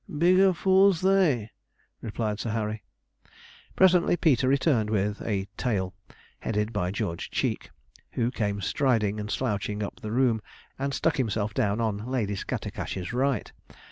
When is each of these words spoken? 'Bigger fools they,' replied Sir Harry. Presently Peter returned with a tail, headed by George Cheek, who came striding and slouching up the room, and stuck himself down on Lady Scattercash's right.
'Bigger 0.17 0.51
fools 0.51 1.01
they,' 1.01 1.51
replied 2.01 2.39
Sir 2.39 2.49
Harry. 2.49 2.81
Presently 3.75 4.17
Peter 4.17 4.47
returned 4.47 4.89
with 4.89 5.21
a 5.21 5.47
tail, 5.57 5.93
headed 6.39 6.73
by 6.73 6.89
George 6.89 7.29
Cheek, 7.29 7.69
who 8.13 8.31
came 8.31 8.61
striding 8.61 9.19
and 9.19 9.29
slouching 9.29 9.83
up 9.83 9.99
the 10.01 10.11
room, 10.11 10.41
and 10.79 10.91
stuck 10.91 11.17
himself 11.17 11.53
down 11.53 11.79
on 11.79 11.99
Lady 12.07 12.33
Scattercash's 12.35 13.13
right. 13.13 13.51